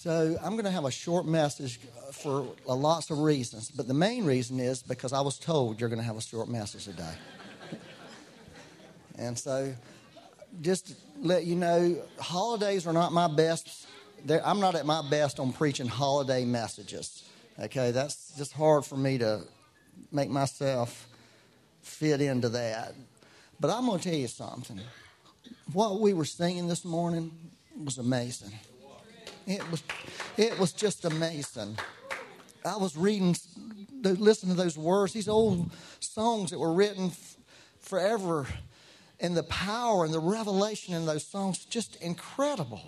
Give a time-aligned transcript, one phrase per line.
[0.00, 3.88] So I'm going to have a short message uh, for uh, lots of reasons, but
[3.88, 6.84] the main reason is because I was told you're going to have a short message
[6.84, 7.14] today.
[9.18, 9.74] and so,
[10.60, 13.88] just to let you know, holidays are not my best.
[14.24, 17.28] They're, I'm not at my best on preaching holiday messages.
[17.58, 19.42] Okay, that's just hard for me to
[20.12, 21.08] make myself
[21.82, 22.94] fit into that.
[23.58, 24.80] But I'm going to tell you something.
[25.72, 27.32] What we were singing this morning
[27.76, 28.52] was amazing.
[29.48, 29.82] It was,
[30.36, 31.78] it was just amazing.
[32.66, 33.34] I was reading,
[34.02, 37.12] listening to those words, these old songs that were written
[37.80, 38.46] forever,
[39.18, 42.82] and the power and the revelation in those songs just incredible.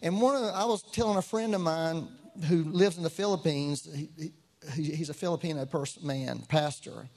[0.00, 2.08] And one of the, I was telling a friend of mine
[2.48, 3.86] who lives in the Philippines.
[3.94, 4.32] He,
[4.74, 7.10] he, he's a Filipino person, man, pastor,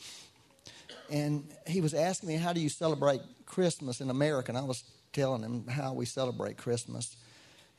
[1.10, 4.84] and he was asking me, "How do you celebrate Christmas in America?" And I was
[5.14, 7.16] telling him how we celebrate Christmas,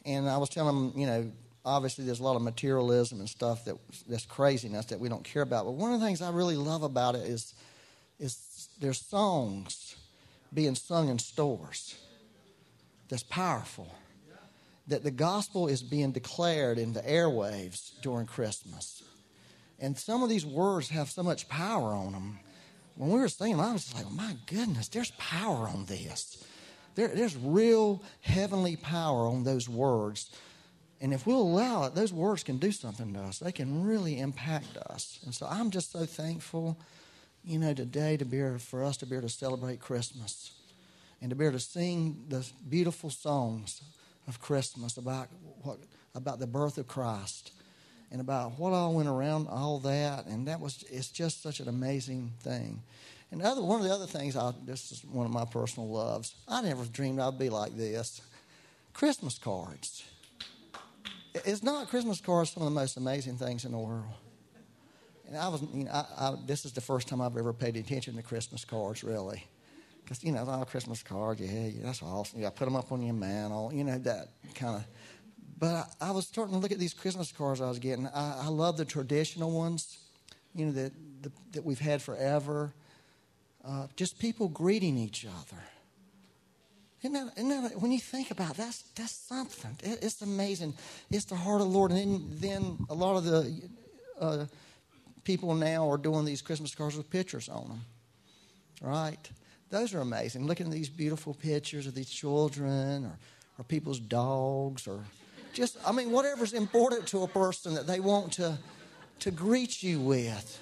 [0.04, 1.32] and I was telling them, you know,
[1.64, 3.76] obviously there's a lot of materialism and stuff that
[4.08, 5.64] that's craziness that we don't care about.
[5.64, 7.54] But one of the things I really love about it is
[8.18, 9.96] is there's songs
[10.52, 11.96] being sung in stores
[13.08, 13.88] that's powerful
[14.88, 19.02] that the gospel is being declared in the airwaves during Christmas.
[19.78, 22.38] And some of these words have so much power on them.
[22.96, 26.44] When we were singing, I was like, oh, my goodness, there's power on this.
[26.94, 30.30] There, there's real heavenly power on those words.
[31.00, 33.38] And if we'll allow it, those words can do something to us.
[33.38, 35.20] They can really impact us.
[35.24, 36.76] And so I'm just so thankful,
[37.44, 40.52] you know, today to be able, for us to be able to celebrate Christmas
[41.20, 43.82] and to be able to sing the beautiful songs
[44.26, 45.28] of Christmas about
[45.62, 45.78] what
[46.14, 47.52] about the birth of Christ
[48.10, 51.68] and about what all went around all that and that was it's just such an
[51.68, 52.82] amazing thing
[53.30, 56.34] and other one of the other things I this is one of my personal loves
[56.46, 58.20] I never dreamed I'd be like this
[58.92, 60.04] Christmas cards
[61.34, 64.04] it's not Christmas cards some of the most amazing things in the world
[65.26, 67.76] and I was you know I, I, this is the first time I've ever paid
[67.76, 69.44] attention to Christmas cards really
[70.08, 72.38] because, you know, a Christmas card, yeah, yeah, that's awesome.
[72.38, 74.86] You got to put them up on your mantle, you know, that kind of.
[75.58, 78.06] But I, I, was starting to look at these Christmas cards I was getting.
[78.06, 79.98] I, I love the traditional ones,
[80.54, 82.72] you know, that, the, that we've had forever.
[83.68, 85.62] Uh, just people greeting each other.
[87.02, 89.76] Isn't that, isn't that, when you think about it, that's that's something.
[89.82, 90.74] It, it's amazing.
[91.10, 91.92] It's the heart of the Lord.
[91.92, 93.68] And then, then a lot of the
[94.18, 94.46] uh,
[95.22, 97.80] people now are doing these Christmas cards with pictures on them,
[98.80, 99.30] right?
[99.70, 100.46] Those are amazing.
[100.46, 103.18] Looking at these beautiful pictures of these children or,
[103.58, 105.04] or people's dogs or
[105.52, 108.56] just, I mean, whatever's important to a person that they want to,
[109.20, 110.58] to greet you with.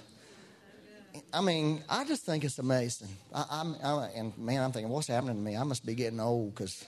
[1.32, 3.08] I mean, I just think it's amazing.
[3.34, 3.74] I, I'm,
[4.14, 5.56] and man, I'm thinking, what's happening to me?
[5.56, 6.84] I must be getting old because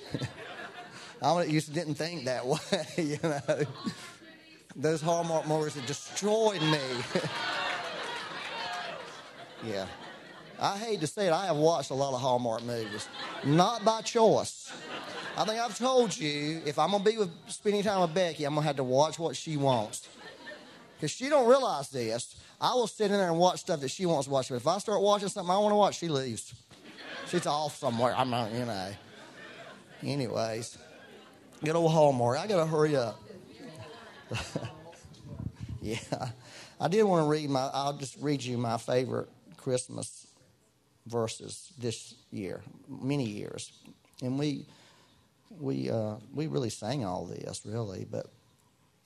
[1.23, 2.59] I used to didn't think that way.
[2.97, 3.41] You know,
[4.77, 6.81] those Hallmark movies have destroyed me.
[9.67, 9.87] yeah.
[10.61, 13.09] I hate to say it, I have watched a lot of Hallmark movies,
[13.45, 14.73] not by choice.
[15.37, 18.55] I think I've told you if I'm gonna be with spending time with Becky, I'm
[18.55, 20.09] gonna have to watch what she wants.
[20.99, 22.35] Because she don't realize this.
[22.61, 24.49] I will sit in there and watch stuff that she wants to watch.
[24.49, 26.53] But if I start watching something I want to watch, she leaves.
[27.29, 28.15] She's off somewhere.
[28.17, 28.91] I'm not, you know.
[30.03, 30.77] Anyways,
[31.63, 32.39] good old Hallmark.
[32.39, 33.21] I gotta hurry up.
[35.81, 36.31] yeah,
[36.81, 37.71] I did want to read my.
[37.73, 40.27] I'll just read you my favorite Christmas
[41.07, 43.73] verses this year, many years,
[44.23, 44.67] and we
[45.61, 48.27] we uh, we really sang all this really, but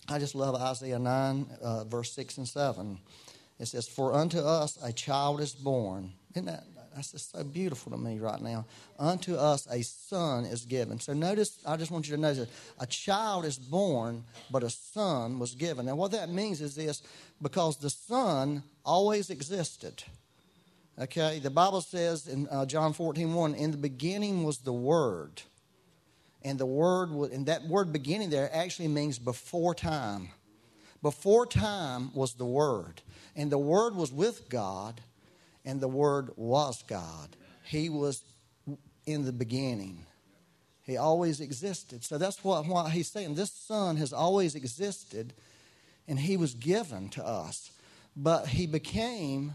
[0.08, 2.98] I just love Isaiah nine uh, verse six and seven.
[3.58, 6.64] It says, "For unto us a child is born." Isn't that
[6.94, 8.66] that's just so beautiful to me right now.
[8.98, 11.00] Unto us a son is given.
[11.00, 12.48] So notice, I just want you to notice
[12.78, 15.86] a child is born, but a son was given.
[15.86, 17.02] Now, what that means is this
[17.40, 20.02] because the son always existed.
[20.98, 25.42] Okay, the Bible says in uh, John 14, 1, in the beginning was the Word.
[26.44, 30.28] And the Word, and that word beginning there actually means before time.
[31.02, 33.00] Before time was the Word.
[33.36, 35.00] And the Word was with God,
[35.64, 37.36] and the Word was God.
[37.64, 38.22] He was
[39.06, 40.04] in the beginning.
[40.84, 42.02] He always existed.
[42.04, 43.34] So that's what, what he's saying.
[43.34, 45.32] This Son has always existed,
[46.08, 47.70] and He was given to us.
[48.16, 49.54] But He became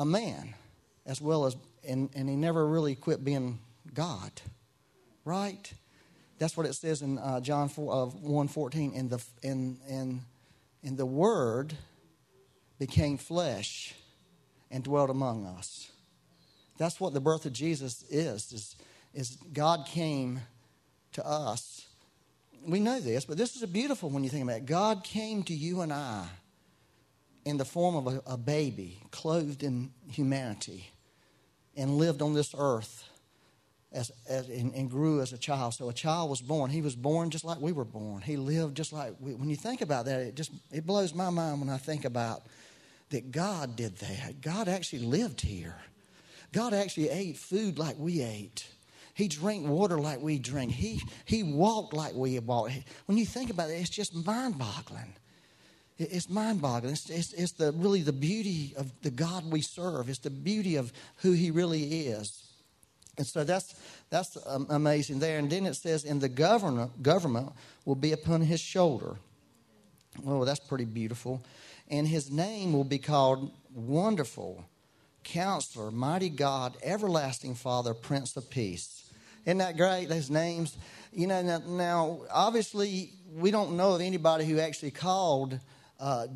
[0.00, 0.54] a man
[1.06, 1.56] as well as,
[1.86, 3.58] and, and he never really quit being
[3.94, 4.30] God,
[5.28, 5.72] right?
[6.38, 8.92] That's what it says in uh, John 4, uh, 1 14.
[8.94, 10.20] And the, and, and,
[10.82, 11.74] and the Word
[12.78, 13.94] became flesh
[14.70, 15.90] and dwelt among us.
[16.78, 18.76] That's what the birth of Jesus is, is,
[19.12, 20.40] is God came
[21.12, 21.88] to us
[22.66, 24.66] we know this, but this is a beautiful when you think about it.
[24.66, 26.26] God came to you and I
[27.44, 30.90] in the form of a, a baby, clothed in humanity,
[31.76, 33.07] and lived on this earth
[33.92, 35.74] as, as and, and, grew as a child.
[35.74, 36.70] So a child was born.
[36.70, 38.20] He was born just like we were born.
[38.22, 41.30] He lived just like we, when you think about that, it just it blows my
[41.30, 42.42] mind when I think about
[43.10, 44.40] that God did that.
[44.40, 45.76] God actually lived here.
[46.52, 48.66] God actually ate food like we ate.
[49.14, 50.70] He drank water like we drink.
[50.70, 52.72] He, he walked like we walked.
[53.06, 55.14] When you think about it, it's just mind boggling.
[55.98, 56.92] It's mind boggling.
[56.92, 60.76] It's, it's, it's, the, really the beauty of the God we serve, it's the beauty
[60.76, 62.47] of who He really is.
[63.18, 63.74] And so that's,
[64.10, 65.38] that's um, amazing there.
[65.38, 67.52] And then it says, and the government, government
[67.84, 69.16] will be upon His shoulder.
[70.22, 71.42] Well, that's pretty beautiful.
[71.88, 74.64] And His name will be called Wonderful
[75.24, 79.10] Counselor, Mighty God, Everlasting Father, Prince of Peace.
[79.44, 80.08] Isn't that great?
[80.08, 80.76] Those names.
[81.12, 85.58] You know, now, now obviously, we don't know of anybody who actually called
[85.98, 86.28] uh,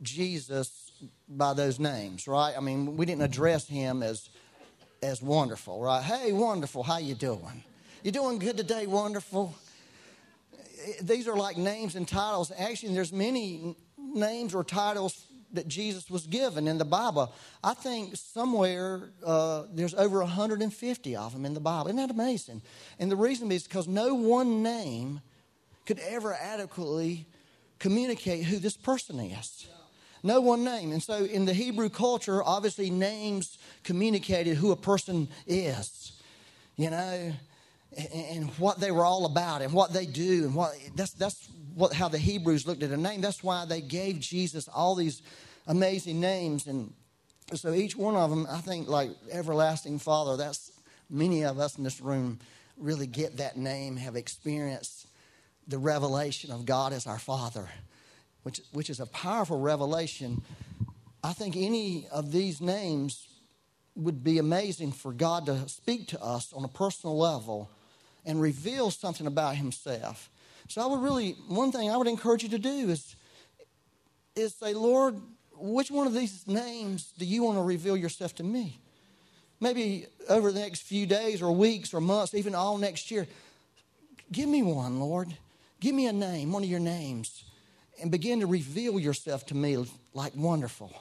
[0.00, 0.92] Jesus
[1.28, 2.54] by those names, right?
[2.56, 4.28] I mean, we didn't address him as
[5.02, 6.02] as wonderful, right?
[6.02, 7.64] Hey, wonderful, how you doing?
[8.04, 9.54] You doing good today, wonderful?
[11.02, 12.52] These are like names and titles.
[12.56, 17.32] Actually, there's many names or titles that Jesus was given in the Bible.
[17.64, 21.88] I think somewhere uh, there's over 150 of them in the Bible.
[21.88, 22.62] Isn't that amazing?
[22.98, 25.20] And the reason is because no one name
[25.86, 27.26] could ever adequately
[27.78, 29.66] communicate who this person is.
[30.22, 30.92] No one name.
[30.92, 36.12] And so in the Hebrew culture, obviously names communicated who a person is.
[36.76, 37.32] You know,
[38.14, 41.92] and what they were all about and what they do and what that's that's what
[41.92, 43.20] how the Hebrews looked at a name.
[43.20, 45.22] That's why they gave Jesus all these
[45.66, 46.92] amazing names and
[47.54, 50.36] so each one of them, I think, like everlasting Father.
[50.36, 50.70] That's
[51.08, 52.38] many of us in this room
[52.76, 55.06] really get that name, have experienced
[55.66, 57.68] the revelation of God as our Father,
[58.42, 60.42] which which is a powerful revelation.
[61.22, 63.26] I think any of these names
[63.94, 67.70] would be amazing for God to speak to us on a personal level
[68.24, 70.30] and reveal something about himself.
[70.68, 73.16] So I would really, one thing I would encourage you to do is,
[74.36, 75.16] is say, Lord,
[75.56, 78.78] which one of these names do you want to reveal yourself to me?
[79.58, 83.26] Maybe over the next few days or weeks or months, even all next year.
[84.32, 85.36] Give me one, Lord.
[85.80, 87.44] Give me a name, one of your names,
[88.00, 90.92] and begin to reveal yourself to me like wonderful.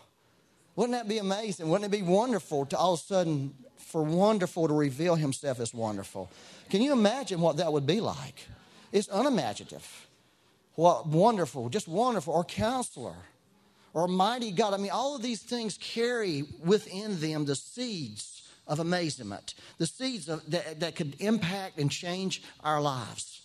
[0.76, 1.70] Wouldn't that be amazing?
[1.70, 5.74] Wouldn't it be wonderful to all of a sudden for wonderful to reveal himself as
[5.74, 6.30] wonderful?
[6.70, 8.48] Can you imagine what that would be like?
[8.92, 10.08] It's unimaginative.
[10.76, 13.16] What wonderful, just wonderful, or counselor,
[13.94, 14.74] or mighty God.
[14.74, 20.30] I mean, all of these things carry within them the seeds of amazement, the seeds
[20.30, 23.42] of, that, that could impact and change our lives.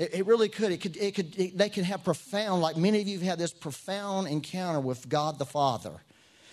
[0.00, 0.72] It, it really could.
[0.72, 0.96] It could.
[0.96, 1.38] It could.
[1.38, 5.08] It, they could have profound, like many of you have had this profound encounter with
[5.08, 6.00] God the Father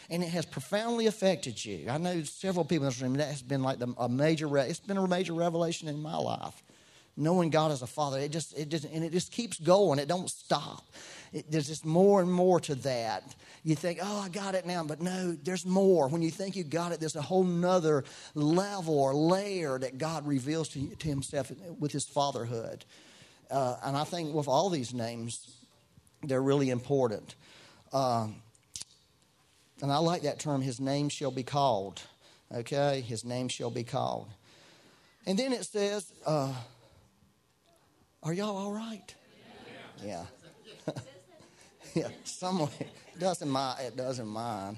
[0.10, 1.90] and it has profoundly affected you.
[1.90, 4.58] I know several people in this room that has been like the, a major.
[4.58, 6.64] It's been a major revelation in my life,
[7.18, 8.20] knowing God as a Father.
[8.20, 10.00] It just, it just, and it just keeps going.
[10.00, 10.86] It don't stop.
[11.34, 13.36] It, there's just more and more to that.
[13.64, 16.08] You think, oh, I got it now, but no, there's more.
[16.08, 20.26] When you think you got it, there's a whole nother level or layer that God
[20.26, 22.86] reveals to, to Himself with His fatherhood.
[23.50, 25.56] Uh, and I think with all these names,
[26.24, 27.36] they're really important.
[27.94, 28.42] Um,
[29.82, 32.02] and I like that term, his name shall be called.
[32.54, 33.02] Okay?
[33.02, 34.28] His name shall be called.
[35.26, 36.54] And then it says, uh,
[38.24, 39.14] Are y'all all right?
[40.04, 40.26] Yeah.
[41.96, 42.10] Yeah.
[42.10, 42.16] yeah.
[42.26, 42.70] Somewhere.
[42.80, 43.80] It doesn't mind.
[43.88, 44.78] It doesn't mind.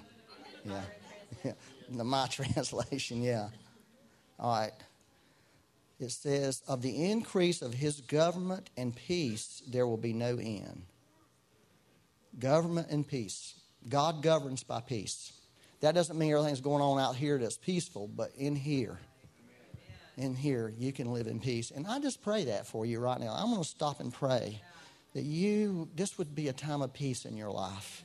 [0.65, 0.82] Yeah.
[1.44, 1.51] yeah.
[1.91, 3.50] The my translation, yeah.
[4.39, 4.72] All right.
[6.00, 10.84] It says, Of the increase of his government and peace, there will be no end.
[12.39, 13.56] Government and peace.
[13.88, 15.34] God governs by peace.
[15.82, 19.00] That doesn't mean everything's going on out here that's peaceful, but in here,
[20.18, 21.72] in here, you can live in peace.
[21.72, 23.34] And I just pray that for you right now.
[23.34, 24.62] I'm going to stop and pray
[25.13, 28.03] that you, this would be a time of peace in your life.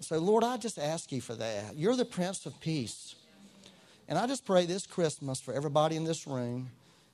[0.00, 1.76] So, Lord, I just ask you for that.
[1.76, 3.16] You're the Prince of Peace.
[4.08, 6.70] And I just pray this Christmas for everybody in this room,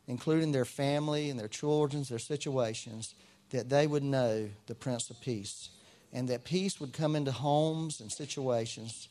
[0.09, 3.15] including their family and their children's, their situations,
[3.51, 5.71] that they would know the Prince of Peace
[6.13, 9.09] and that peace would come into homes and situations,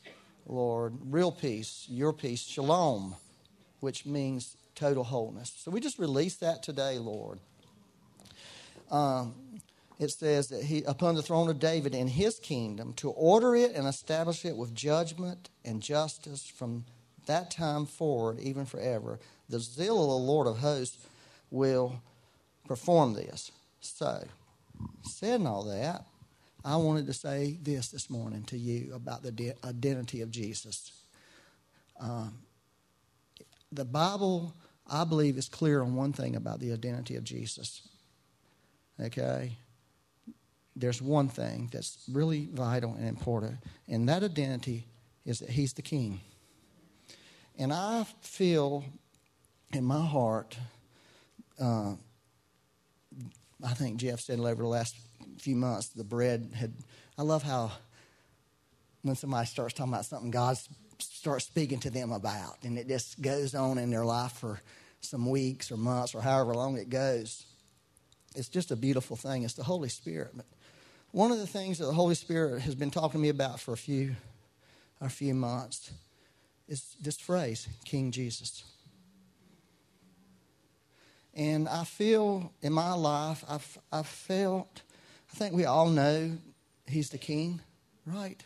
[0.48, 0.94] Lord.
[1.06, 3.16] Real peace, your peace, shalom,
[3.80, 5.54] which means total wholeness.
[5.58, 7.40] So we just release that today, Lord.
[8.90, 9.36] Um,
[10.00, 13.74] it says that he upon the throne of David in his kingdom to order it
[13.74, 16.86] and establish it with judgment and justice from
[17.28, 19.20] that time forward, even forever.
[19.50, 20.98] The zeal of the Lord of hosts
[21.52, 22.02] will
[22.68, 23.52] perform this.
[23.80, 24.26] So,
[25.04, 26.06] saying all that,
[26.66, 30.92] I wanted to say this this morning to you about the de- identity of Jesus.
[32.00, 32.40] Um,
[33.72, 34.54] the Bible,
[34.86, 37.88] I believe, is clear on one thing about the identity of Jesus.
[39.00, 39.58] Okay?
[40.76, 43.58] There's one thing that's really vital and important,
[43.88, 44.86] and that identity
[45.26, 46.22] is that He's the King.
[47.58, 48.84] And I feel
[49.74, 50.58] in my heart,
[51.60, 51.94] uh,
[53.64, 54.96] I think Jeff said over the last
[55.40, 56.74] few months, the bread had.
[57.18, 57.72] I love how
[59.02, 60.58] when somebody starts talking about something, God
[61.00, 64.62] starts speaking to them about, and it just goes on in their life for
[65.02, 67.46] some weeks or months or however long it goes.
[68.36, 69.44] It's just a beautiful thing.
[69.44, 70.32] It's the Holy Spirit.
[70.36, 70.46] But
[71.12, 73.74] one of the things that the Holy Spirit has been talking to me about for
[73.74, 74.16] a few,
[75.02, 75.92] a few months
[76.68, 78.64] is this phrase, King Jesus.
[81.34, 84.82] And I feel in my life, I've, I've felt,
[85.32, 86.38] I think we all know
[86.88, 87.62] he's the king,
[88.06, 88.44] right?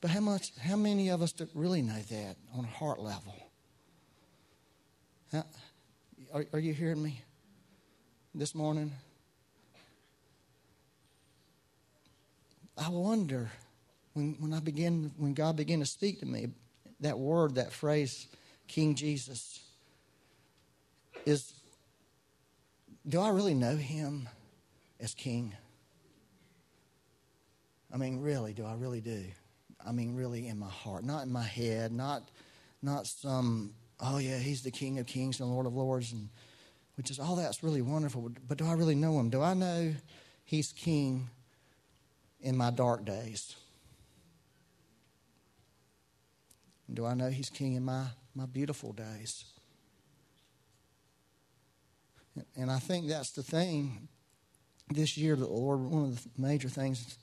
[0.00, 3.34] But how much, how many of us really know that on a heart level?
[6.32, 7.20] Are, are you hearing me
[8.34, 8.92] this morning?
[12.76, 13.50] I wonder
[14.14, 16.48] when, when I begin, when God began to speak to me,
[17.00, 18.26] that word, that phrase,
[18.66, 19.60] King Jesus,
[21.24, 21.52] is
[23.08, 24.28] do I really know him
[25.00, 25.54] as king?
[27.92, 29.24] I mean, really, do I really do?
[29.86, 32.28] I mean, really in my heart, not in my head, not,
[32.82, 36.28] not some, oh yeah, he's the King of Kings and Lord of Lords, and
[36.96, 38.30] which is all that's really wonderful.
[38.46, 39.30] But do I really know him?
[39.30, 39.94] Do I know
[40.44, 41.30] he's King
[42.40, 43.56] in my dark days?
[46.92, 49.44] Do I know he's King in my, my beautiful days?
[52.56, 54.08] And I think that's the thing
[54.90, 57.18] this year that the Lord, one of the major things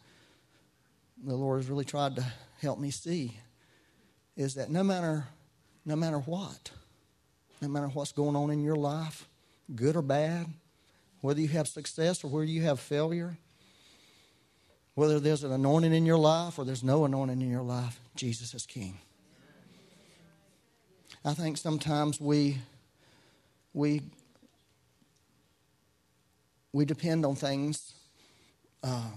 [1.23, 2.25] the Lord has really tried to
[2.61, 3.37] help me see
[4.35, 5.25] is that no matter
[5.85, 6.71] no matter what,
[7.61, 9.27] no matter what's going on in your life,
[9.75, 10.47] good or bad,
[11.21, 13.37] whether you have success or whether you have failure,
[14.95, 18.53] whether there's an anointing in your life or there's no anointing in your life, Jesus
[18.53, 18.97] is King.
[21.27, 22.59] I think sometimes we
[23.73, 24.03] we
[26.71, 27.93] we depend on things.
[28.83, 29.09] Uh,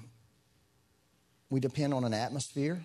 [1.50, 2.82] we depend on an atmosphere.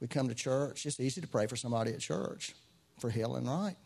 [0.00, 0.86] We come to church.
[0.86, 2.54] It's easy to pray for somebody at church
[2.98, 3.76] for healing, and right?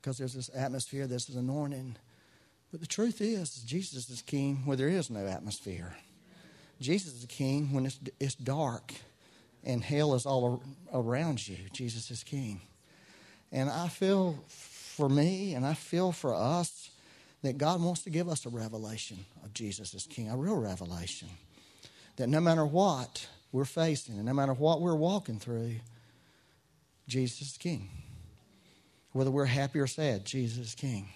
[0.00, 1.94] Because there's this atmosphere, there's this anointing.
[2.72, 5.94] But the truth is, Jesus is king where there is no atmosphere.
[6.80, 8.92] Jesus is king when it's, it's dark
[9.62, 10.62] and hell is all
[10.92, 11.58] around you.
[11.72, 12.60] Jesus is king.
[13.52, 16.90] And I feel for me and I feel for us
[17.42, 21.28] that God wants to give us a revelation of Jesus as King, a real revelation.
[22.16, 25.74] That no matter what we're facing and no matter what we're walking through,
[27.06, 27.88] Jesus is King.
[29.12, 31.08] Whether we're happy or sad, Jesus is King.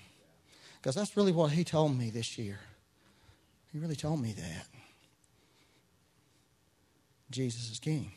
[0.77, 2.59] Because that's really what He told me this year.
[3.73, 4.67] He really told me that.
[7.31, 8.13] Jesus is King.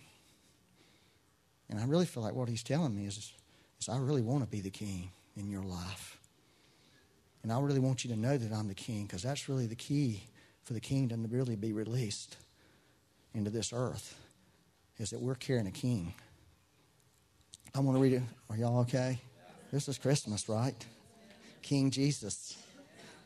[1.69, 3.31] And I really feel like what He's telling me is,
[3.79, 6.19] is I really want to be the King in your life.
[7.43, 9.75] And I really want you to know that I'm the king because that's really the
[9.75, 10.23] key
[10.63, 12.35] for the kingdom to really be released
[13.33, 14.15] into this earth
[14.97, 16.13] is that we're carrying a king.
[17.73, 18.23] I want to read it.
[18.49, 19.21] Are y'all okay?
[19.71, 20.75] This is Christmas, right?
[21.61, 22.57] King Jesus.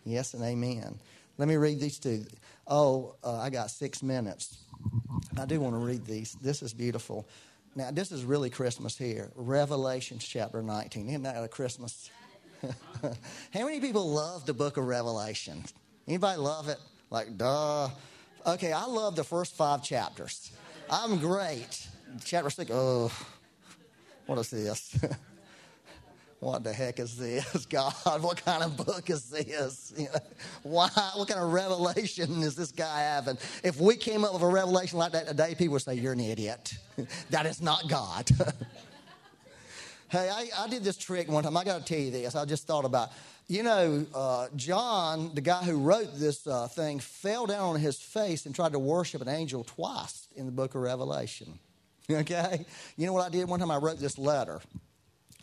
[0.06, 1.00] Yes and amen.
[1.38, 2.26] Let me read these two.
[2.68, 4.58] Oh, uh, I got six minutes.
[5.38, 6.34] I do want to read these.
[6.42, 7.28] This is beautiful.
[7.76, 9.32] Now, this is really Christmas here.
[9.36, 11.10] Revelation chapter 19.
[11.10, 12.12] Isn't that a Christmas?
[12.62, 15.64] How many people love the book of Revelation?
[16.08, 16.78] Anybody love it?
[17.10, 17.90] Like, duh.
[18.46, 20.52] Okay, I love the first five chapters.
[20.90, 21.88] I'm great.
[22.24, 23.12] Chapter six, oh,
[24.28, 24.96] what is this?
[26.44, 27.94] what the heck is this, God?
[28.22, 29.94] What kind of book is this?
[30.04, 30.20] You know,
[30.64, 30.90] why?
[31.16, 33.38] What kind of revelation is this guy having?
[33.64, 36.20] If we came up with a revelation like that today, people would say, "You're an
[36.20, 36.74] idiot.
[37.30, 38.30] that is not God."
[40.10, 41.58] Hey, I, I did this trick one time.
[41.58, 42.36] I got to tell you this.
[42.36, 43.10] I just thought about,
[43.48, 48.00] you know, uh, John, the guy who wrote this uh, thing, fell down on his
[48.00, 51.58] face and tried to worship an angel twice in the book of Revelation.
[52.12, 52.64] Okay?
[52.96, 53.48] You know what I did?
[53.50, 54.62] One time I wrote this letter.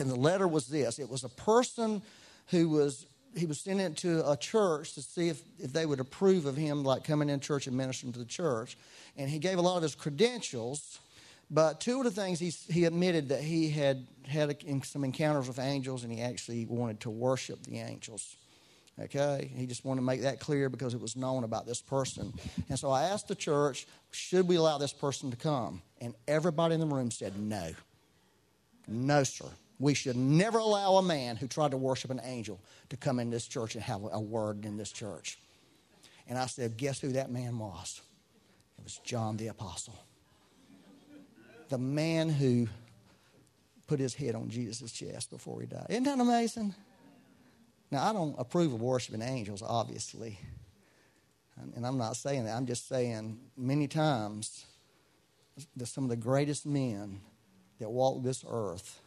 [0.01, 2.03] And the letter was this it was a person
[2.49, 6.01] who was he was sending it to a church to see if, if they would
[6.01, 8.77] approve of him like coming in church and ministering to the church
[9.17, 10.99] and he gave a lot of his credentials
[11.51, 15.59] but two of the things he, he admitted that he had had some encounters with
[15.59, 18.37] angels and he actually wanted to worship the angels.
[19.01, 19.51] Okay?
[19.57, 22.33] He just wanted to make that clear because it was known about this person.
[22.69, 25.83] And so I asked the church, should we allow this person to come?
[26.01, 27.73] And everybody in the room said no.
[28.87, 29.47] No, sir.
[29.81, 32.61] We should never allow a man who tried to worship an angel
[32.91, 35.39] to come in this church and have a word in this church.
[36.29, 38.03] And I said, guess who that man was?
[38.79, 39.99] It was John the Apostle.
[41.71, 42.69] The man who
[43.87, 45.87] put his head on Jesus' chest before he died.
[45.89, 46.75] Isn't that amazing?
[47.91, 50.39] Now, I don't approve of worshiping angels, obviously.
[51.75, 52.57] And I'm not saying that.
[52.57, 54.67] I'm just saying many times
[55.77, 57.21] that some of the greatest men
[57.79, 59.01] that walk this earth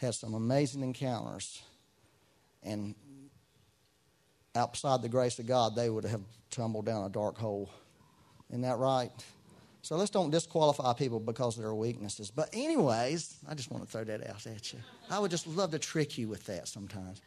[0.00, 1.62] had some amazing encounters.
[2.62, 2.94] And
[4.54, 7.70] outside the grace of God, they would have tumbled down a dark hole.
[8.48, 9.10] Isn't that right?
[9.82, 12.30] So let's don't disqualify people because of their weaknesses.
[12.30, 14.78] But, anyways, I just want to throw that out at you.
[15.10, 17.20] I would just love to trick you with that sometimes.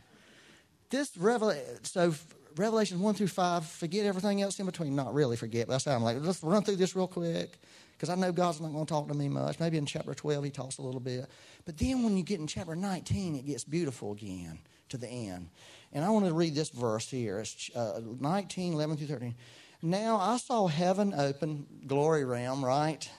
[0.89, 2.13] This revelation, so
[2.55, 4.95] Revelation 1 through 5, forget everything else in between.
[4.95, 7.57] Not really forget, but that's how I'm like, let's run through this real quick
[8.03, 9.61] because I know God's not going to talk to me much.
[9.61, 11.25] Maybe in chapter 12 he talks a little bit.
[11.63, 15.47] But then when you get in chapter 19, it gets beautiful again to the end.
[15.93, 17.39] And I want to read this verse here.
[17.39, 19.35] It's uh, 19, 11 through 13.
[19.81, 23.09] Now I saw heaven open, glory realm, right?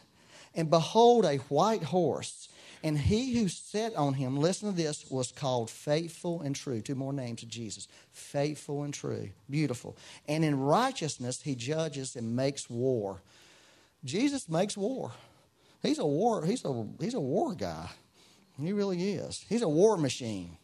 [0.54, 2.50] And behold, a white horse.
[2.82, 6.82] And he who sat on him, listen to this, was called faithful and true.
[6.82, 9.30] Two more names of Jesus faithful and true.
[9.48, 9.96] Beautiful.
[10.28, 13.22] And in righteousness he judges and makes war.
[14.04, 15.12] Jesus makes war.
[15.82, 17.88] He's a war, he's a he's a war guy.
[18.60, 19.44] He really is.
[19.48, 20.56] He's a war machine.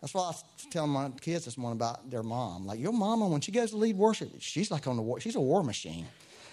[0.00, 2.66] That's why I was telling my kids this morning about their mom.
[2.66, 5.20] Like your mama, when she goes to lead worship, she's like on the war.
[5.20, 6.06] She's a war machine.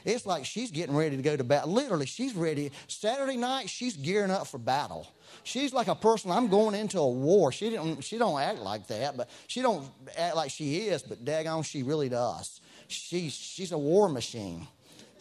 [0.06, 1.72] It's like she's getting ready to go to battle.
[1.72, 2.72] Literally, she's ready.
[2.88, 5.08] Saturday night, she's gearing up for battle.
[5.44, 6.32] She's like a person.
[6.32, 7.52] I'm going into a war.
[7.52, 8.04] She don't.
[8.04, 9.86] She don't act like that, but she don't
[10.18, 11.04] act like she is.
[11.04, 12.62] But daggone, she really does.
[12.88, 14.68] She's she's a war machine.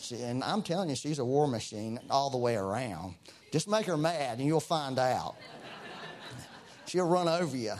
[0.00, 3.14] She, and I'm telling you, she's a war machine all the way around.
[3.52, 5.36] Just make her mad, and you'll find out.
[6.86, 7.74] She'll run over you.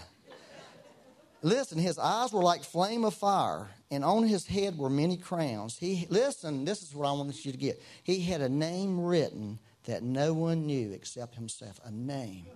[1.43, 5.79] Listen, his eyes were like flame of fire, and on his head were many crowns.
[5.79, 7.83] He listen, this is what I want you to get.
[8.03, 11.81] He had a name written that no one knew except himself.
[11.85, 12.47] A name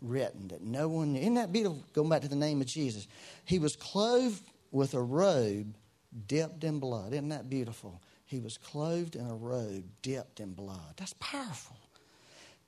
[0.00, 1.20] written that no one knew.
[1.20, 1.82] Isn't that beautiful?
[1.92, 3.06] Going back to the name of Jesus.
[3.44, 5.74] He was clothed with a robe
[6.26, 7.12] dipped in blood.
[7.12, 8.00] Isn't that beautiful?
[8.24, 10.94] He was clothed in a robe dipped in blood.
[10.96, 11.76] That's powerful.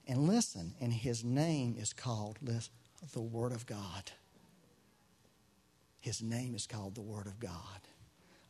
[0.07, 2.73] And listen, and his name is called listen,
[3.13, 4.13] the Word of God.
[6.01, 7.81] His name is called the Word of God.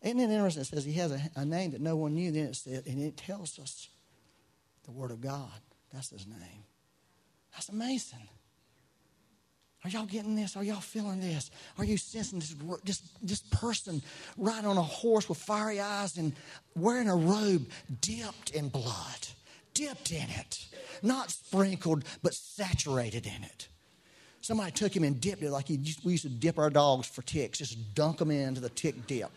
[0.03, 0.63] Isn't it interesting?
[0.63, 2.31] It says he has a, a name that no one knew.
[2.31, 3.89] Then it said, and it tells us
[4.85, 5.61] the Word of God.
[5.93, 6.65] That's his name.
[7.53, 8.29] That's amazing.
[9.87, 10.57] Are y'all getting this?
[10.57, 11.49] Are y'all feeling this?
[11.79, 14.03] Are you sensing this, this, this person
[14.37, 16.33] riding on a horse with fiery eyes and
[16.75, 17.69] wearing a robe
[18.01, 19.29] dipped in blood?
[19.75, 20.67] Dipped in it.
[21.05, 23.69] Not sprinkled, but saturated in it.
[24.41, 27.59] Somebody took him and dipped it like we used to dip our dogs for ticks,
[27.59, 29.31] just dunk them into the tick dip.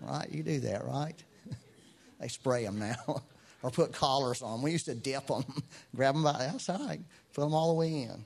[0.00, 0.28] Right?
[0.32, 1.22] You do that, right?
[2.20, 3.22] they spray them now.
[3.62, 4.62] or put collars on.
[4.62, 5.44] We used to dip them,
[5.94, 8.24] grab them by the outside, put them all the way in.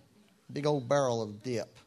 [0.53, 1.79] Big old barrel of dip.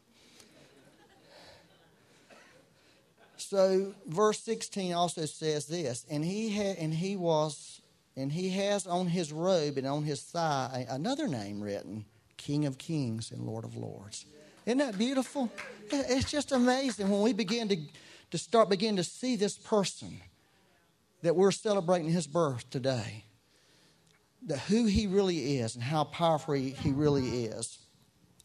[3.36, 7.82] So verse 16 also says this, and he had and he was
[8.16, 12.04] and he has on his robe and on his thigh another name written
[12.36, 14.26] King of Kings and Lord of Lords.
[14.66, 15.50] Isn't that beautiful?
[15.90, 17.76] It's just amazing when we begin to,
[18.30, 20.20] to start begin to see this person
[21.22, 23.24] that we're celebrating his birth today.
[24.46, 27.78] That who he really is and how powerful he really is.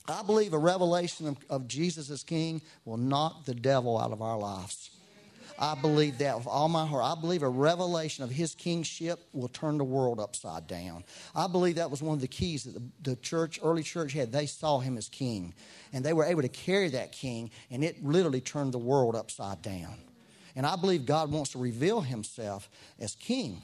[0.10, 4.22] I believe a revelation of, of Jesus as King will knock the devil out of
[4.22, 4.90] our lives.
[5.62, 7.04] I believe that with all my heart.
[7.04, 11.04] I believe a revelation of his kingship will turn the world upside down.
[11.36, 14.32] I believe that was one of the keys that the, the church, early church had.
[14.32, 15.54] They saw him as king,
[15.92, 19.62] and they were able to carry that king, and it literally turned the world upside
[19.62, 19.96] down.
[20.56, 23.62] And I believe God wants to reveal himself as king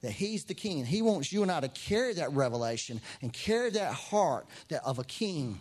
[0.00, 3.68] that he's the king he wants you and i to carry that revelation and carry
[3.68, 5.58] that heart that, of a king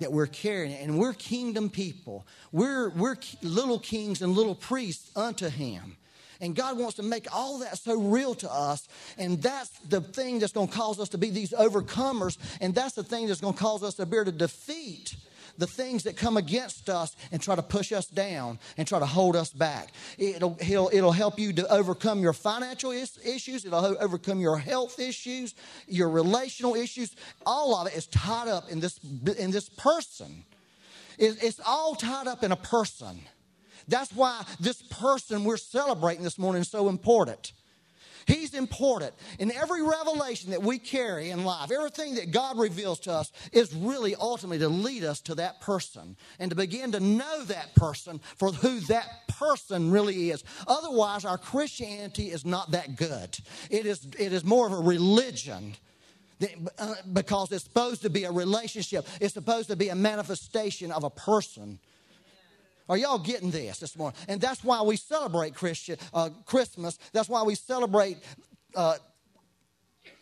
[0.00, 0.76] that we're carrying.
[0.76, 2.26] And we're kingdom people.
[2.52, 5.96] We're, we're little kings and little priests unto him.
[6.40, 8.86] And God wants to make all that so real to us.
[9.16, 12.38] And that's the thing that's going to cause us to be these overcomers.
[12.60, 15.16] And that's the thing that's going to cause us to be able to defeat
[15.58, 19.06] the things that come against us and try to push us down and try to
[19.06, 19.92] hold us back.
[20.16, 24.98] It'll, it'll, it'll help you to overcome your financial is, issues, it'll overcome your health
[24.98, 25.54] issues,
[25.86, 27.14] your relational issues.
[27.44, 28.98] All of it is tied up in this,
[29.38, 30.44] in this person.
[31.18, 33.20] It, it's all tied up in a person
[33.88, 37.52] That's why this person we're celebrating this morning is so important.
[38.28, 39.14] He's important.
[39.38, 43.74] In every revelation that we carry in life, everything that God reveals to us, is
[43.74, 48.20] really ultimately to lead us to that person and to begin to know that person
[48.36, 50.44] for who that person really is.
[50.66, 53.38] Otherwise, our Christianity is not that good.
[53.70, 55.74] It is, it is more of a religion
[56.78, 61.02] uh, because it's supposed to be a relationship, it's supposed to be a manifestation of
[61.02, 61.78] a person.
[62.88, 64.18] Are y'all getting this this morning?
[64.28, 65.54] And that's why we celebrate
[66.14, 66.98] uh, Christmas.
[67.12, 68.18] That's why we celebrate
[68.74, 68.96] uh,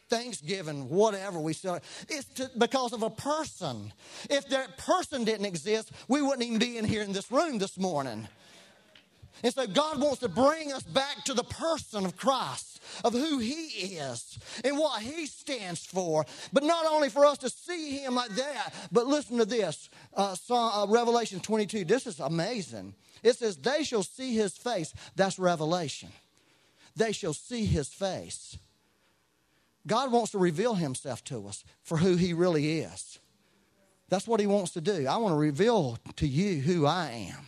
[0.09, 1.89] Thanksgiving, whatever we celebrate.
[2.09, 3.93] It's to, because of a person.
[4.31, 7.79] If that person didn't exist, we wouldn't even be in here in this room this
[7.79, 8.29] morning.
[9.43, 13.39] And so God wants to bring us back to the person of Christ, of who
[13.39, 16.25] He is and what He stands for.
[16.53, 20.37] But not only for us to see Him like that, but listen to this uh,
[20.51, 21.85] uh, Revelation 22.
[21.85, 22.95] This is amazing.
[23.23, 24.95] It says, They shall see His face.
[25.17, 26.11] That's Revelation.
[26.97, 28.57] They shall see His face.
[29.87, 33.19] God wants to reveal Himself to us for who He really is.
[34.09, 35.07] That's what He wants to do.
[35.07, 37.47] I want to reveal to you who I am.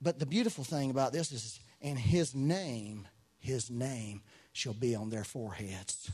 [0.00, 3.06] But the beautiful thing about this is, and his name,
[3.38, 6.10] his name shall be on their foreheads.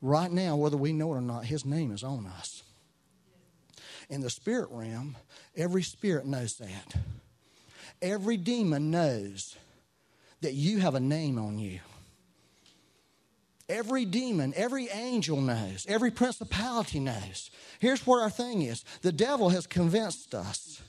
[0.00, 2.62] Right now, whether we know it or not, his name is on us.
[4.08, 5.16] In the spirit realm,
[5.56, 6.96] every spirit knows that.
[8.00, 9.56] Every demon knows
[10.40, 11.80] that you have a name on you.
[13.68, 17.50] Every demon, every angel knows, every principality knows.
[17.78, 20.82] Here's where our thing is the devil has convinced us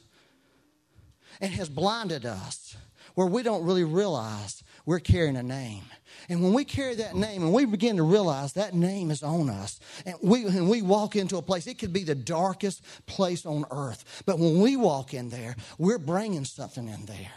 [1.42, 2.78] and has blinded us
[3.16, 5.84] where we don't really realize we're carrying a name.
[6.30, 9.50] And when we carry that name and we begin to realize that name is on
[9.50, 13.46] us, and we, when we walk into a place, it could be the darkest place
[13.46, 14.24] on earth.
[14.26, 17.32] But when we walk in there, we're bringing something in there.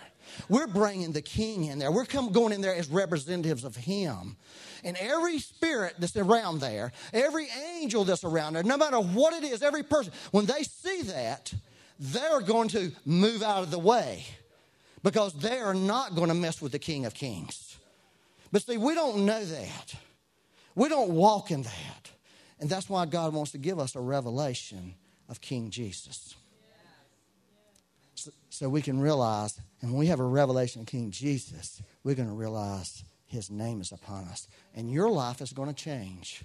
[0.49, 1.93] We're bringing the king in there.
[1.93, 4.37] We're come, going in there as representatives of him.
[4.83, 9.45] And every spirit that's around there, every angel that's around there, no matter what it
[9.45, 11.55] is, every person, when they see that,
[11.99, 14.25] they're going to move out of the way
[15.03, 17.77] because they are not going to mess with the King of Kings.
[18.51, 19.95] But see, we don't know that.
[20.75, 22.11] We don't walk in that.
[22.61, 24.95] And that's why God wants to give us a revelation
[25.29, 26.35] of King Jesus.
[28.15, 32.15] So, so we can realize, and when we have a revelation of King Jesus, we're
[32.15, 34.49] going to realize his name is upon us.
[34.75, 36.43] And your life is going to change.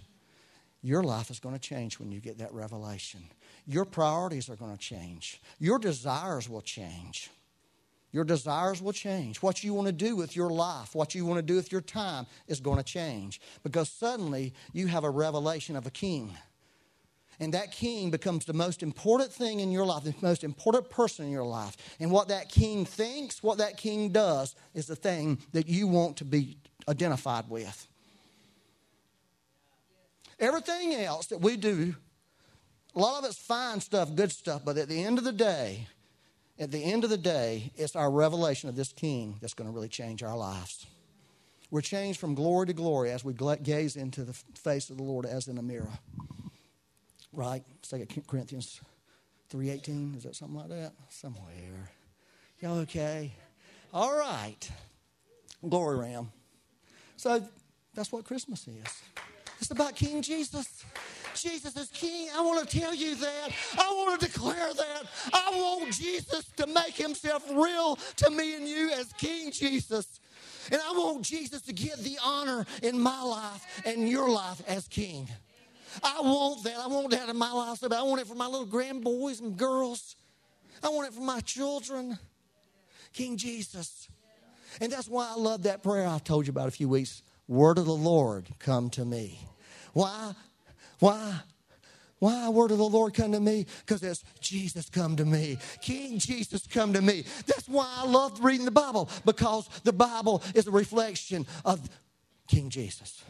[0.81, 3.21] Your life is going to change when you get that revelation
[3.69, 5.39] your priorities are going to change.
[5.59, 7.29] Your desires will change.
[8.11, 9.43] Your desires will change.
[9.43, 11.81] What you want to do with your life, what you want to do with your
[11.81, 16.35] time is going to change because suddenly you have a revelation of a king.
[17.39, 21.25] And that king becomes the most important thing in your life, the most important person
[21.25, 21.77] in your life.
[21.99, 26.17] And what that king thinks, what that king does, is the thing that you want
[26.17, 27.87] to be identified with.
[30.39, 31.95] Everything else that we do
[32.95, 35.87] a lot of it's fine stuff, good stuff, but at the end of the day,
[36.59, 39.73] at the end of the day, it's our revelation of this King that's going to
[39.73, 40.85] really change our lives.
[41.71, 45.25] We're changed from glory to glory as we gaze into the face of the Lord
[45.25, 45.99] as in a mirror.
[47.31, 47.63] Right?
[47.83, 48.81] 2 Corinthians
[49.53, 50.93] 3.18, is that something like that?
[51.09, 51.91] Somewhere.
[52.59, 53.31] Y'all okay?
[53.93, 54.69] All right.
[55.67, 56.31] Glory Ram.
[57.17, 57.41] So
[57.93, 59.01] that's what Christmas is.
[59.59, 60.83] It's about King Jesus.
[61.41, 62.29] Jesus is King.
[62.35, 63.51] I want to tell you that.
[63.77, 65.03] I want to declare that.
[65.33, 70.19] I want Jesus to make himself real to me and you as King Jesus.
[70.71, 74.87] And I want Jesus to get the honor in my life and your life as
[74.87, 75.27] King.
[76.03, 76.77] I want that.
[76.77, 77.83] I want that in my life.
[77.83, 80.15] I want it for my little grandboys and girls.
[80.83, 82.17] I want it for my children.
[83.13, 84.07] King Jesus.
[84.79, 87.23] And that's why I love that prayer I told you about a few weeks.
[87.47, 89.39] Word of the Lord come to me.
[89.93, 90.33] Why?
[90.99, 91.41] Why?
[92.19, 93.65] Why word of the Lord come to me?
[93.85, 95.57] Because it's Jesus come to me.
[95.81, 97.23] King Jesus come to me.
[97.47, 101.89] That's why I love reading the Bible, because the Bible is a reflection of
[102.47, 103.23] King Jesus.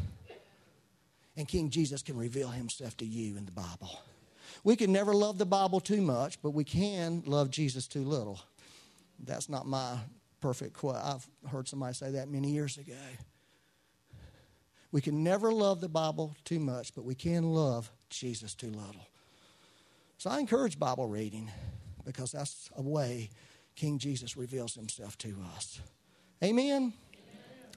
[1.38, 4.00] And King Jesus can reveal himself to you in the Bible.
[4.64, 8.42] We can never love the Bible too much, but we can love Jesus too little.
[9.20, 9.98] That's not my
[10.42, 10.96] perfect quote.
[10.96, 12.94] I've heard somebody say that many years ago.
[14.92, 19.08] We can never love the Bible too much, but we can love Jesus too little.
[20.18, 21.52] So I encourage Bible reading
[22.06, 23.30] because that's a way
[23.76, 25.80] King Jesus reveals himself to us.
[26.44, 26.66] Amen?
[26.66, 26.94] Amen.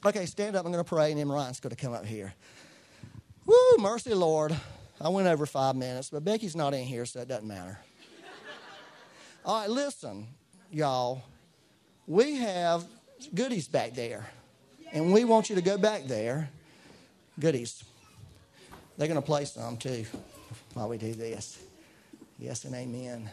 [0.05, 0.65] Okay, stand up.
[0.65, 2.33] I'm going to pray, and then Ryan's going to come up here.
[3.47, 4.57] Woo, mercy, Lord.
[5.01, 7.79] I went over five minutes, but Becky's not in here, so it doesn't matter.
[9.45, 10.29] All right, listen,
[10.71, 11.23] y'all.
[12.07, 12.85] we have
[13.35, 14.27] goodies back there.
[14.93, 16.51] And we want you to go back there.
[17.41, 17.85] Goodies.
[18.97, 20.05] They're going to play some too
[20.75, 21.63] while we do this.
[22.39, 23.31] Yes and amen.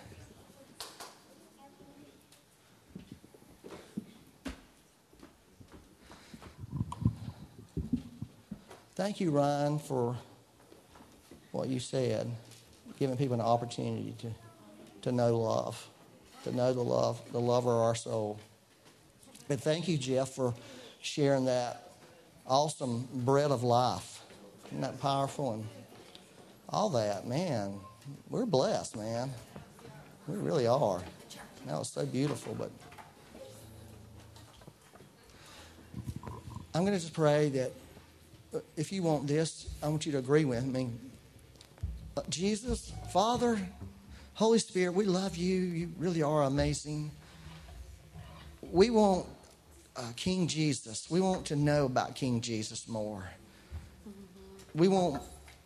[8.95, 10.15] Thank you, Ryan, for
[11.51, 12.29] what you said,
[12.99, 14.27] giving people an opportunity to,
[15.03, 15.87] to know love,
[16.43, 18.39] to know the love, the lover of our soul.
[19.49, 20.53] And thank you, Jeff, for
[21.01, 21.88] sharing that
[22.49, 24.21] awesome bread of life.
[24.67, 25.53] Isn't that powerful?
[25.53, 25.67] And
[26.67, 27.79] all that, man,
[28.29, 29.31] we're blessed, man.
[30.27, 31.01] We really are.
[31.65, 32.71] That was so beautiful, but
[36.73, 37.71] I'm going to just pray that
[38.75, 40.89] if you want this, I want you to agree with me.
[42.17, 43.59] Uh, Jesus, Father,
[44.33, 45.59] Holy Spirit, we love you.
[45.59, 47.11] You really are amazing.
[48.71, 49.25] We want
[49.99, 51.09] uh, King Jesus.
[51.09, 53.29] We want to know about King Jesus more.
[54.73, 55.21] We want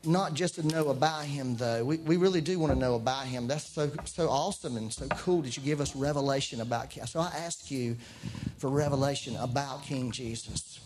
[0.05, 1.85] not just to know about him, though.
[1.85, 3.47] We, we really do want to know about him.
[3.47, 7.05] That's so, so awesome and so cool that you give us revelation about King.
[7.05, 7.95] So I ask you
[8.57, 10.79] for revelation about King Jesus.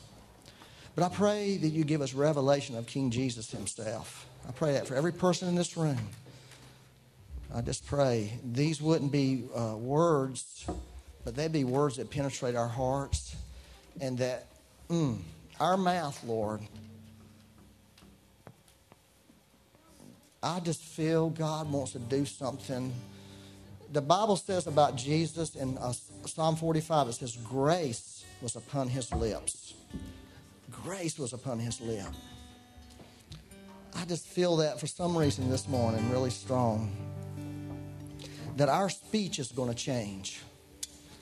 [0.95, 4.27] But I pray that you give us revelation of King Jesus himself.
[4.47, 5.97] I pray that for every person in this room.
[7.53, 10.65] I just pray these wouldn't be uh, words,
[11.27, 13.35] but they'd be words that penetrate our hearts
[13.99, 14.47] and that
[14.89, 15.19] mm,
[15.59, 16.61] our mouth, Lord,
[20.41, 22.93] I just feel God wants to do something.
[23.91, 25.91] The Bible says about Jesus in uh,
[26.25, 29.73] Psalm 45, it says, Grace was upon his lips
[30.87, 32.05] grace was upon his lip.
[33.93, 36.95] I just feel that for some reason this morning really strong.
[38.55, 40.41] That our speech is going to change,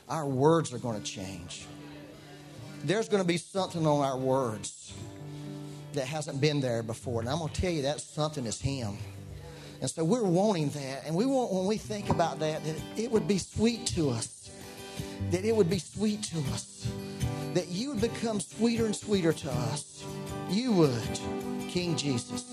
[0.09, 1.65] our words are going to change.
[2.83, 4.93] There's going to be something on our words
[5.93, 7.21] that hasn't been there before.
[7.21, 8.97] And I'm going to tell you that something is Him.
[9.81, 11.05] And so we're wanting that.
[11.05, 14.51] And we want, when we think about that, that it would be sweet to us.
[15.31, 16.87] That it would be sweet to us
[17.55, 20.03] that you would become sweeter and sweeter to us.
[20.49, 21.19] You would,
[21.69, 22.43] King Jesus.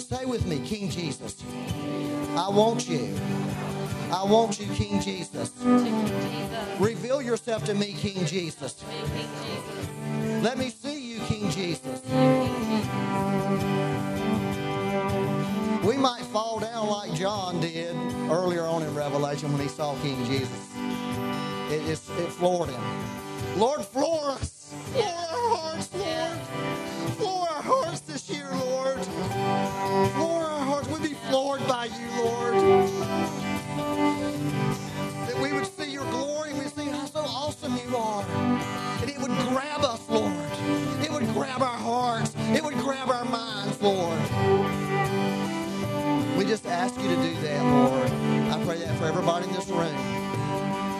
[0.00, 1.42] Say with me, King Jesus.
[2.36, 3.14] I want you.
[4.10, 5.52] I want you, King Jesus.
[6.80, 8.82] Reveal yourself to me, King Jesus.
[10.42, 12.02] Let me see you, King Jesus.
[15.84, 17.94] We might fall down like John did
[18.30, 20.68] earlier on in Revelation when he saw King Jesus.
[21.70, 22.82] It, it, it floored him.
[23.56, 24.72] Lord, floor us.
[24.92, 25.86] Floor our hearts.
[25.88, 26.07] Floor
[46.98, 48.10] ask you to do that, Lord.
[48.50, 49.94] I pray that for everybody in this room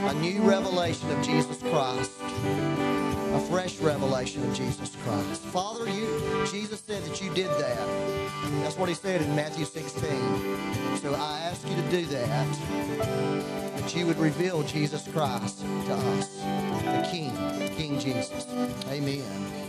[0.06, 5.42] a new revelation of Jesus Christ, a fresh revelation of Jesus Christ.
[5.42, 7.86] Father, you, Jesus said that you did that.
[8.62, 10.02] That's what he said in Matthew 16.
[10.98, 16.36] So I ask you to do that, that you would reveal Jesus Christ to us,
[16.36, 17.32] the King,
[17.76, 18.46] King Jesus.
[18.88, 19.67] Amen.